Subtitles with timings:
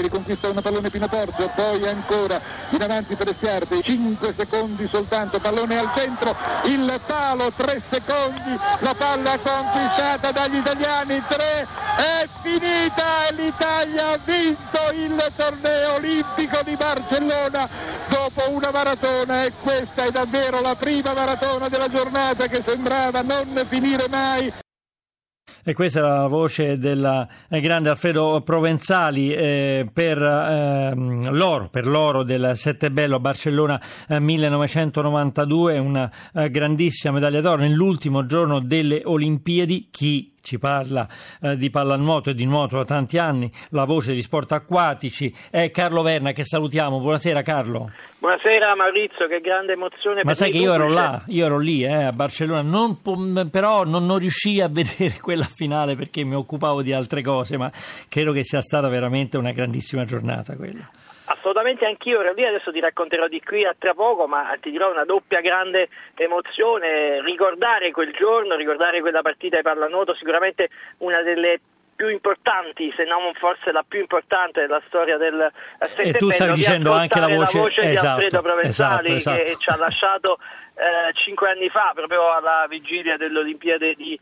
[0.00, 5.76] riconquista una pallone Pino Porzo, poi ancora in avanti per Estiarte, 5 secondi soltanto, pallone
[5.76, 6.34] al centro,
[6.64, 11.68] il palo, 3 secondi, la palla conquistata dagli italiani, 3,
[11.98, 17.68] è finita e l'Italia ha vinto il torneo olimpico di Barcellona
[18.08, 23.66] dopo una maratona e questa è davvero la prima maratona della giornata che sembrava non
[23.68, 24.61] finire mai.
[25.64, 32.24] E questa è la voce del grande Alfredo Provenzali eh, per, eh, l'oro, per l'oro
[32.24, 39.02] del Sette Bello a Barcellona eh, 1992, una eh, grandissima medaglia d'oro nell'ultimo giorno delle
[39.04, 39.86] Olimpiadi.
[39.92, 41.08] Chi ci parla
[41.40, 45.70] eh, di pallanuoto e di nuoto da tanti anni, la voce di sport acquatici è
[45.70, 47.00] Carlo Verna che salutiamo.
[47.00, 47.90] Buonasera Carlo.
[48.18, 50.22] Buonasera Maurizio, che grande emozione.
[50.24, 53.00] Ma sai che io ero là, io ero lì eh, a Barcellona, non,
[53.50, 57.70] però non, non riuscii a vedere quella finale perché mi occupavo di altre cose, ma
[58.08, 60.88] credo che sia stata veramente una grandissima giornata quella.
[61.24, 65.04] Assolutamente anch'io lì, adesso ti racconterò di qui a tra poco, ma ti dirò una
[65.04, 71.60] doppia grande emozione, ricordare quel giorno, ricordare quella partita di pallanuoto, sicuramente una delle
[71.94, 76.54] più importanti, se non forse la più importante della storia del Sette E tu stavi
[76.54, 79.44] dicendo anche la voce, la voce esatto, di Alfredo Provenzali esatto, esatto.
[79.44, 80.38] che ci ha lasciato
[80.74, 84.18] eh, cinque anni fa, proprio alla vigilia delle Olimpiadi di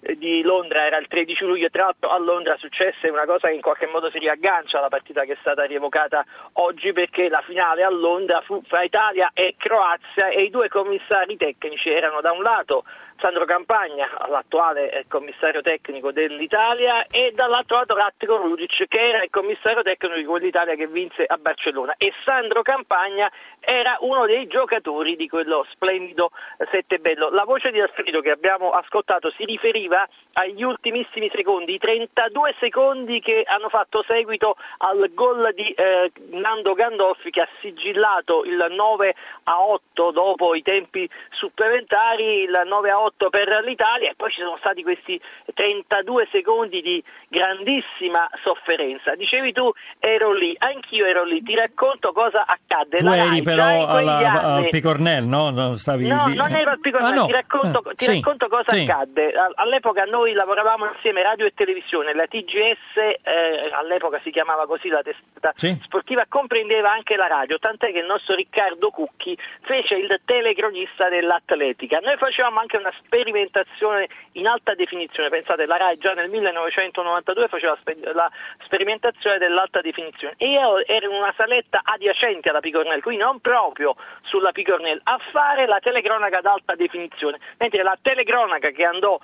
[0.00, 3.60] di Londra era il 13 luglio, tra l'altro a Londra successe una cosa che in
[3.60, 7.90] qualche modo si riaggancia alla partita che è stata rievocata oggi perché la finale a
[7.90, 12.84] Londra fu fra Italia e Croazia e i due commissari tecnici erano da un lato
[13.20, 19.30] Sandro Campagna, l'attuale eh, commissario tecnico dell'Italia, e dall'altro lato Rattico Rudic, che era il
[19.30, 21.94] commissario tecnico di quell'Italia che vinse a Barcellona.
[21.98, 26.30] E Sandro Campagna era uno dei giocatori di quello splendido
[26.70, 27.30] Sette Bello.
[27.30, 33.20] La voce di Alfredo che abbiamo ascoltato si riferiva agli ultimissimi secondi, i 32 secondi
[33.20, 39.14] che hanno fatto seguito al gol di eh, Nando Gandolfi che ha sigillato il 9
[39.44, 44.30] a 8 dopo i tempi supplementari, il 9 a 8 8 per l'Italia e poi
[44.30, 45.20] ci sono stati questi
[45.54, 49.14] 32 secondi di grandissima sofferenza.
[49.14, 52.98] Dicevi tu ero lì, anch'io ero lì, ti racconto cosa accadde.
[52.98, 55.50] Tu La eri però alla, al Picornell, no?
[55.50, 56.34] Non stavi no, lì.
[56.34, 57.26] non ero al Picornell, ah, no.
[57.26, 58.82] ti, racconto, eh, ti sì, racconto, cosa sì.
[58.82, 59.32] accadde.
[59.54, 65.02] All'epoca noi lavoravamo insieme radio e televisione, la TGS eh, all'epoca si chiamava così la
[65.02, 65.76] testata sì.
[65.82, 71.98] sportiva, comprendeva anche la radio, tant'è che il nostro Riccardo Cucchi fece il telecronista dell'atletica.
[72.00, 75.28] Noi facevamo anche una sperimentazione in alta definizione.
[75.28, 77.76] Pensate, la RAI già nel 1992 faceva
[78.12, 78.30] la
[78.64, 80.34] sperimentazione dell'alta definizione.
[80.36, 85.66] E ero in una saletta adiacente alla Picornell, quindi non proprio sulla Picornell, a fare
[85.66, 89.18] la telecronaca ad alta definizione, mentre la telecronaca che andò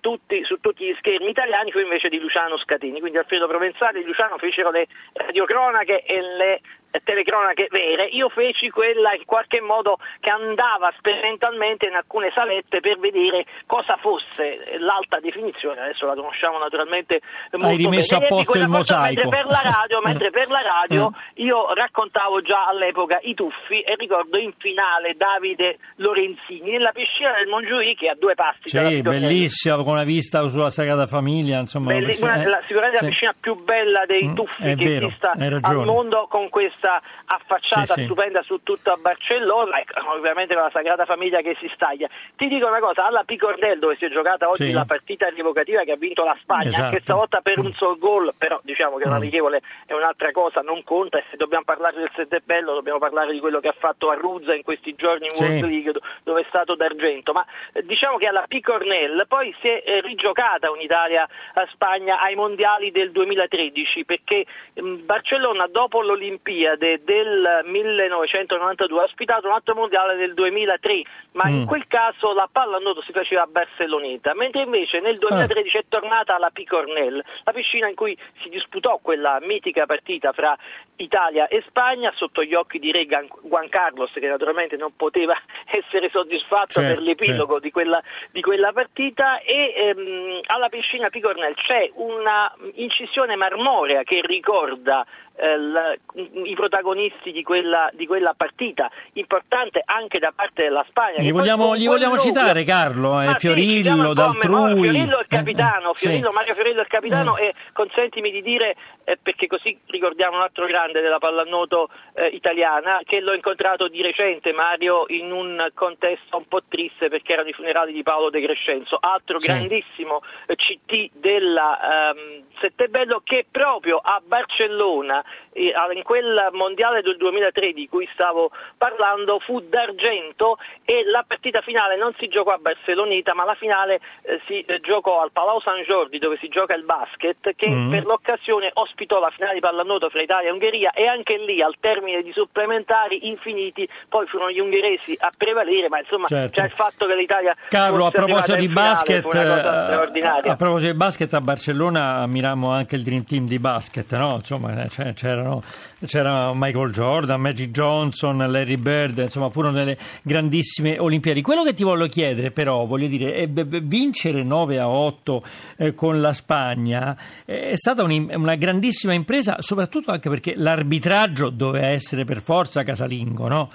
[0.00, 4.04] tutti, su tutti gli schermi italiani fu invece di Luciano Scatini, quindi Alfredo Provenzali e
[4.04, 6.60] Luciano fecero le radiocronache e le
[7.04, 12.98] telecronache vere, io feci quella in qualche modo che andava sperimentalmente in alcune salette per
[12.98, 17.20] vedere cosa fosse l'alta definizione, adesso la conosciamo naturalmente
[17.52, 18.24] molto Hai rimesso bene.
[18.24, 19.28] a posto il mosaico.
[19.28, 21.44] Mentre per la radio, mentre per la radio mm.
[21.44, 27.48] io raccontavo già all'epoca i tuffi e ricordo in finale Davide Lorenzini nella piscina del
[27.48, 32.16] Mongiuri che a due passi sì, bellissima con una vista sulla Sagrada Famiglia insomma Belli,
[32.20, 33.04] una, eh, sicuramente sì.
[33.04, 37.02] la piscina più bella dei mm, tuffi che vero, esista al mondo con questa questa
[37.26, 42.08] affacciata sì, stupenda su tutta Barcellona, ecco, ovviamente con la Sagrada Famiglia che si staglia.
[42.36, 44.72] Ti dico una cosa, alla Picordel dove si è giocata oggi sì.
[44.72, 46.84] la partita rievocativa che ha vinto la Spagna, esatto.
[46.84, 50.84] anche stavolta per un sol gol, però diciamo che una amichevole è un'altra cosa, non
[50.84, 54.10] conta e se dobbiamo parlare del Sette Bello dobbiamo parlare di quello che ha fatto
[54.10, 58.16] a Ruzza in questi giorni in World League dove è stato d'argento, ma eh, diciamo
[58.16, 64.46] che alla Picornell poi si è eh, rigiocata un'Italia-Spagna ai mondiali del 2013 perché
[64.80, 71.02] mm, Barcellona dopo l'Olimpiade Olimpiade del 1992 ha ospitato un altro mondiale del 2003,
[71.32, 71.54] ma mm.
[71.54, 75.80] in quel caso la pallanuoto si faceva a Barceloneta, mentre invece nel 2013 ah.
[75.80, 80.56] è tornata alla Picornell, la piscina in cui si disputò quella mitica partita fra
[80.96, 86.10] Italia e Spagna sotto gli occhi di Re Juan Carlos che naturalmente non poteva essere
[86.10, 87.60] soddisfatto certo, per l'epilogo certo.
[87.60, 94.20] di, quella, di, quella, partita e ehm, alla piscina Picornell c'è una incisione marmorea che
[94.24, 95.06] ricorda
[95.36, 101.18] eh, la, i protagonisti di quella, di quella, partita, importante anche da parte della Spagna.
[101.18, 104.82] Li vogliamo, li vogliamo citare Carlo, eh, Fiorillo, sì, D'Altrui.
[104.82, 106.34] Fiorillo è il capitano, eh, Fiorillo, sì.
[106.34, 108.74] Mario Fiorillo è il capitano e consentimi di dire,
[109.04, 114.02] eh, perché così ricordiamo un altro grande della pallanuoto eh, italiana, che l'ho incontrato di
[114.02, 118.42] recente, Mario, in un contesto un po' triste perché erano i funerali di Paolo De
[118.42, 119.46] Crescenzo, altro sì.
[119.46, 127.16] grandissimo eh, CT della ehm, Settebello che proprio a Barcellona, eh, in quel mondiale del
[127.16, 132.58] 2003 di cui stavo parlando, fu d'argento e la partita finale non si giocò a
[132.58, 136.74] Barcelonita, ma la finale eh, si eh, giocò al Palau San Jordi dove si gioca
[136.74, 137.90] il basket, che mm.
[137.90, 141.76] per l'occasione ospitò la finale di pallanuoto fra Italia e Ungheria e anche lì al
[141.80, 146.60] termine di supplementari infiniti poi furono gli ungheresi a prevalere, ma insomma certo.
[146.60, 151.32] c'è il fatto che l'Italia Carlo, a proposito di basket, eh, a proposito di basket
[151.34, 154.36] a Barcellona ammirammo anche il Dream Team di basket, no?
[154.36, 155.60] Insomma, eh, c'erano,
[156.06, 161.42] c'era Michael Jordan, Magic Johnson, Larry Bird, insomma, furono delle grandissime Olimpiadi.
[161.42, 165.42] Quello che ti voglio chiedere, però, voglio dire, è vincere 9 a 8
[165.78, 172.24] eh, con la Spagna è stata una grandissima impresa, soprattutto anche perché l'arbitraggio doveva essere
[172.24, 173.68] per forza casalingo, no?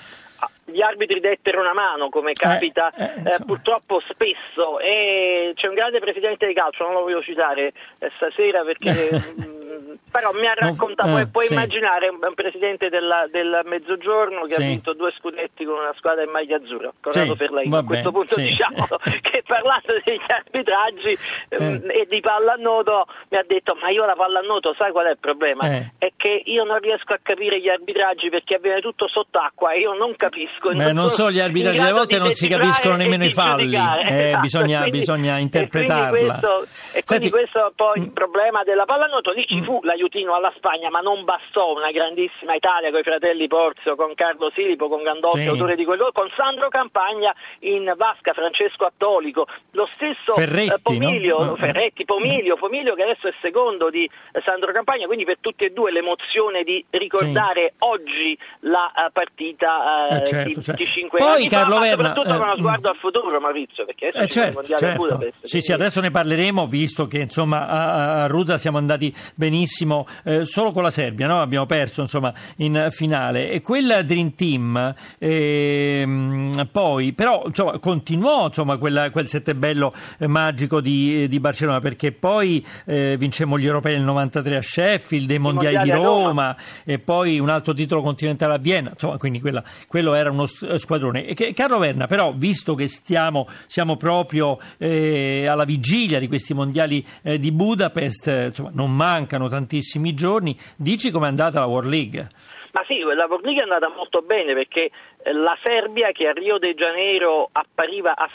[0.66, 4.80] gli arbitri dettero una mano, come eh, capita eh, eh, eh, purtroppo spesso.
[4.80, 8.92] E c'è un grande presidente di calcio, non lo voglio citare eh, stasera perché
[10.10, 11.54] però mi ha raccontato, no, eh, puoi sì.
[11.54, 14.62] immaginare un, un presidente della, del Mezzogiorno che sì.
[14.62, 17.69] ha vinto due scudetti con una squadra in maglia azzurra, Corrado sì, lei.
[17.72, 18.86] A questo punto diciamo
[19.22, 21.18] che parlando degli arbitraggi
[21.50, 21.81] eh.
[22.01, 25.66] e di pallanuoto mi ha detto ma io la pallanuoto sai qual è il problema?
[25.68, 25.92] Eh.
[25.98, 29.94] È che io non riesco a capire gli arbitraggi perché avviene tutto sott'acqua e io
[29.94, 30.69] non capisco.
[30.69, 34.30] Beh, non, non so gli arbitraggi, alle volte non si capiscono nemmeno i falli, eh,
[34.30, 34.42] esatto.
[34.42, 36.01] bisogna, quindi, bisogna interpretarla.
[36.13, 36.63] E quindi questo,
[36.98, 40.89] e quindi Senti, questo poi il problema della pallanuoto, lì ci fu l'aiutino alla Spagna,
[40.89, 45.41] ma non bastò una grandissima Italia con i fratelli Porzio, con Carlo Silipo, con Gandolfi,
[45.41, 45.47] sì.
[45.47, 51.44] autore di quello, con Sandro Campagna in vasca, Francesco Attolico, lo stesso eh, Ferretti, Pomilio,
[51.44, 51.56] no?
[51.56, 54.09] Ferretti, Pomilio, Pomilio che adesso è secondo di
[54.44, 57.85] Sandro Campagna, quindi per tutti e due l'emozione di ricordare sì.
[57.85, 60.83] oggi la uh, partita uh, eh, certo, di, certo.
[60.83, 63.85] di 5 Poi, anni Carlo fa, Verna, ma soprattutto con uno sguardo al futuro Maurizio,
[63.85, 64.97] perché adesso eh, certo, il certo.
[64.97, 65.45] Budapest.
[65.45, 69.71] Sì, sì, adesso ne parleremo, visto che insomma a, a Ruzza siamo andati benissimo
[70.23, 71.41] eh, solo con la Serbia, no?
[71.41, 73.49] abbiamo perso insomma, in finale.
[73.49, 80.81] E quel Dream Team eh, poi, però insomma, continuò insomma, quella, quel settebello eh, magico
[80.81, 85.75] di, di, Barcellona perché poi eh, vincemmo gli europei nel 93 a Sheffield, i mondiali,
[85.75, 89.63] mondiali di Roma, Roma, e poi un altro titolo continentale a Vienna, insomma, quindi quella,
[89.87, 91.25] quello era uno squadrone.
[91.25, 96.53] E che, Carlo Verna, però, visto che stiamo, siamo proprio eh, alla vigilia di questi
[96.53, 99.62] mondiali eh, di Budapest, insomma, non mancano tantissimi
[100.13, 100.56] giorni.
[100.77, 102.27] Dici com'è andata la World League?
[102.74, 104.89] Ma sì, la World League è andata molto bene perché
[105.24, 108.30] eh, la Serbia che a Rio de Janeiro appariva a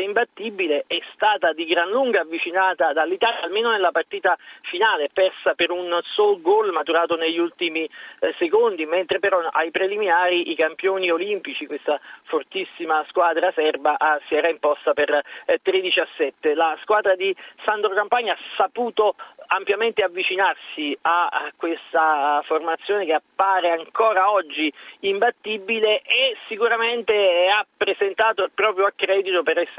[0.00, 5.98] imbattibile è stata di gran lunga avvicinata dall'Italia, almeno nella partita finale, persa per un
[6.14, 7.88] solo gol maturato negli ultimi
[8.20, 14.34] eh, secondi, mentre però ai preliminari i campioni olimpici, questa fortissima squadra serba, ah, si
[14.36, 16.54] era imposta per eh, 13 a 7.
[16.54, 17.34] La squadra di
[17.64, 19.16] Sandro Campagna ha saputo
[19.48, 28.44] ampiamente avvicinarsi a, a questa formazione che appare ancora oggi imbattibile e sicuramente ha presentato
[28.44, 29.70] il proprio accredito per essere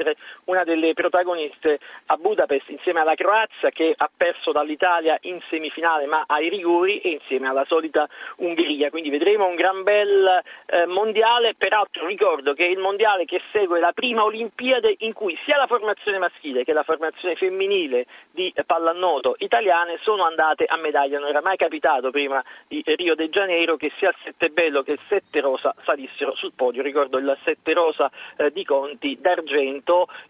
[0.44, 6.24] una delle protagoniste a Budapest insieme alla Croazia che ha perso dall'Italia in semifinale ma
[6.26, 8.90] ai rigori e insieme alla solita Ungheria.
[8.90, 13.80] Quindi vedremo un gran bel eh, mondiale, peraltro ricordo che è il mondiale che segue
[13.80, 19.34] la prima Olimpiade in cui sia la formazione maschile che la formazione femminile di pallanuoto
[19.38, 21.18] italiane sono andate a medaglia.
[21.18, 24.92] Non era mai capitato prima di Rio de Janeiro che sia il Sette Bello che
[24.92, 26.82] il Sette Rosa salissero sul podio.
[26.82, 29.83] Ricordo il Sette Rosa eh, di Conti d'argento,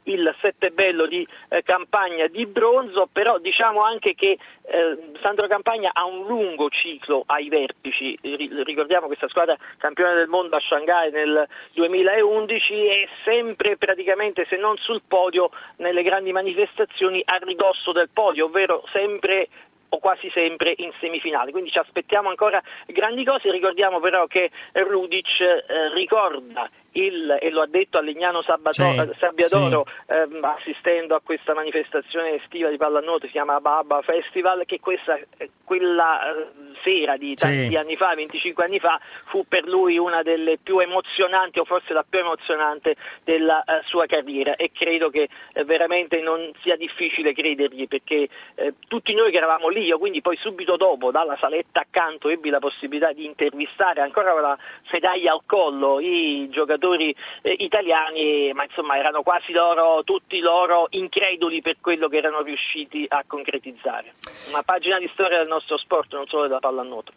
[0.04, 5.90] il Sette Bello di eh, Campagna di bronzo, però diciamo anche che eh, Sandro Campagna
[5.92, 8.18] ha un lungo ciclo ai vertici.
[8.22, 14.76] Ricordiamo questa squadra campione del mondo a Shanghai nel 2011 è sempre praticamente se non
[14.78, 19.48] sul podio nelle grandi manifestazioni a ridosso del podio, ovvero sempre
[19.94, 21.52] o quasi sempre in semifinale.
[21.52, 27.62] Quindi ci aspettiamo ancora grandi cose, ricordiamo però che Rudic eh, ricorda il, e lo
[27.62, 30.12] ha detto a Legnano Sabato, sì, Sabbiadoro sì.
[30.12, 35.50] ehm, assistendo a questa manifestazione estiva di pallanuoto, si chiama Baba Festival, che questa, eh,
[35.64, 36.46] quella eh,
[36.82, 37.76] sera di tanti sì.
[37.76, 42.04] anni fa, 25 anni fa, fu per lui una delle più emozionanti o forse la
[42.08, 47.88] più emozionante della uh, sua carriera e credo che eh, veramente non sia difficile credergli
[47.88, 52.28] perché eh, tutti noi che eravamo lì, io quindi poi subito dopo dalla saletta accanto
[52.28, 54.58] ebbi la possibilità di intervistare ancora con la
[54.92, 60.86] medaglia al collo i giocatori giocatori eh, italiani, ma insomma erano quasi loro, tutti loro
[60.90, 64.12] increduli per quello che erano riusciti a concretizzare.
[64.50, 67.12] Una pagina di storia del nostro sport, non solo della pallanuoto.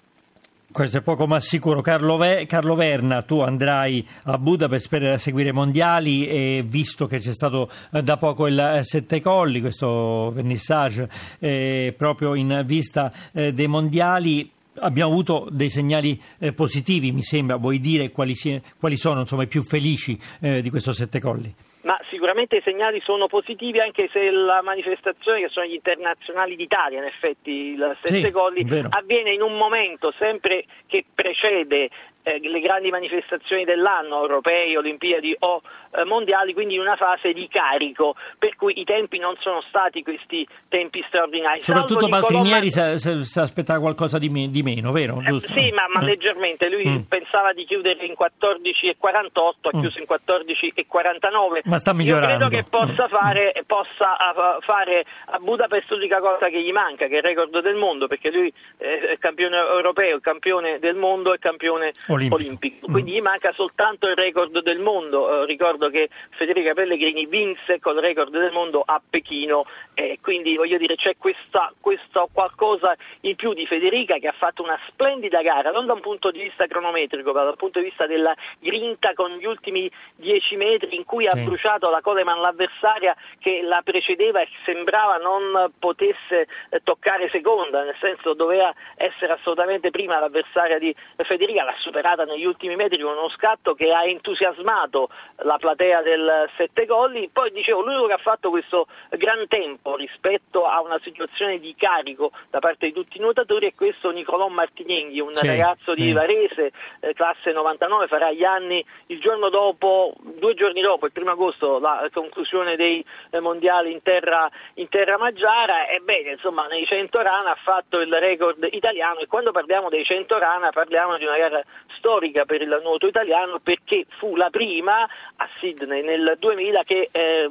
[0.69, 1.81] Questo è poco ma sicuro.
[1.81, 7.19] Carlo, Ve- Carlo, Verna, tu andrai a Budapest per seguire i mondiali e visto che
[7.19, 11.07] c'è stato eh, da poco il eh, Sette Colli, questo vernissage
[11.39, 17.57] eh, proprio in vista eh, dei mondiali, abbiamo avuto dei segnali eh, positivi, mi sembra.
[17.57, 21.53] Vuoi dire quali, si- quali sono insomma, i più felici eh, di questo Sette Colli?
[21.81, 26.97] Ma sicuramente i segnali sono positivi anche se la manifestazione che sono gli internazionali d'Italia,
[26.99, 31.89] in effetti il Sette sì, Colli, avviene in un momento sempre che precede
[32.27, 37.47] eh, le grandi manifestazioni dell'anno, europei, olimpiadi o eh, mondiali, quindi in una fase di
[37.47, 41.63] carico, per cui i tempi non sono stati questi tempi straordinari.
[41.63, 42.97] Soprattutto Paltrinieri Colomma...
[42.97, 45.21] si aspettava qualcosa di, me- di meno, vero?
[45.21, 46.05] Eh, sì, ma, ma eh.
[46.05, 46.99] leggermente, lui mm.
[47.07, 49.79] pensava di chiudere in 14,48, ha mm.
[49.79, 51.61] chiuso in 14,49.
[51.63, 52.27] Ma sta migliorando.
[52.29, 53.09] Io credo che possa mm.
[53.09, 57.75] fare, possa fare a Budapest l'unica cosa che gli manca, che è il record del
[57.75, 62.35] mondo, perché lui è campione europeo, campione del mondo e campione olimpico.
[62.35, 62.87] olimpico.
[62.91, 65.43] Quindi gli manca soltanto il record del mondo.
[65.43, 70.77] Eh, ricordo che Federica Pellegrini vinse col record del mondo a Pechino e quindi voglio
[70.77, 75.71] dire c'è questa, questo qualcosa in più di Federica che ha fatto una splendida gara,
[75.71, 79.31] non da un punto di vista cronometrico, ma dal punto di vista della grinta con
[79.31, 81.29] gli ultimi dieci metri in cui sì.
[81.29, 87.83] ha bruciato la Coleman l'avversaria che la precedeva e sembrava non potesse eh, toccare seconda,
[87.83, 93.17] nel senso doveva essere assolutamente prima l'avversaria di Federica, l'ha superata negli ultimi metri con
[93.17, 97.27] uno scatto che ha entusiasmato la platea del Sette Colli.
[97.31, 102.31] Poi dicevo, l'unico che ha fatto questo gran tempo rispetto a una situazione di carico
[102.51, 106.71] da parte di tutti i nuotatori è questo Nicolò Martinenghi, un sì, ragazzo di Varese,
[106.99, 111.79] eh, classe 99, farà gli anni il giorno dopo, due giorni dopo, il primo agosto,
[111.79, 115.87] la conclusione dei eh, mondiali in terra, in terra Maggiara.
[115.87, 120.37] Ebbene, insomma, nei 100 rana ha fatto il record italiano e quando parliamo dei 100
[120.37, 121.63] rana parliamo di una gara
[121.97, 127.49] storica per il nuoto italiano perché fu la prima a Sydney nel 2000 che eh,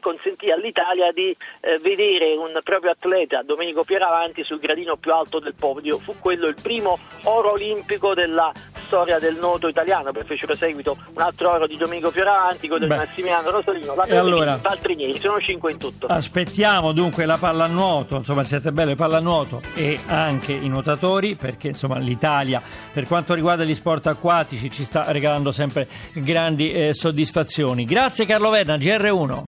[0.00, 5.54] consentì all'Italia di eh, vedere un proprio atleta, Domenico Pieravanti, sul gradino più alto del
[5.54, 5.98] podio.
[5.98, 8.52] Fu quello il primo oro olimpico della
[8.88, 12.94] storia del nuoto italiano, poi fecero seguito un altro oro di Domenico Fioravanti, quello di
[12.94, 16.06] Massimiliano Rosolino, la e allora, Paltrinieri, sono cinque in tutto.
[16.06, 21.98] Aspettiamo dunque la pallanuoto, insomma il sette bello pallanuoto e anche i nuotatori, perché insomma
[21.98, 27.84] l'Italia per quanto riguarda gli sport acquatici ci sta regalando sempre grandi eh, soddisfazioni.
[27.84, 29.36] Grazie Carlo Verna, GR1.